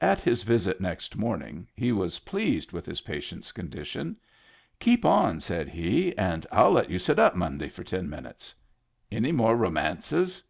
[0.00, 4.16] At his visit next morning, he was pleased with his patient's condition."
[4.80, 8.52] Keep on," said he," and I'll let you sit up Monday for ten minutes.
[9.12, 10.42] Any more romances